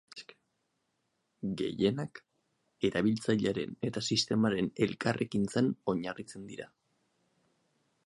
Gehienak 1.59 2.21
erabiltzailearen 2.91 3.77
eta 3.91 4.05
sistemaren 4.11 4.73
elkarrekintzan 4.89 5.73
oinarritzen 5.95 6.53
dira. 6.53 6.73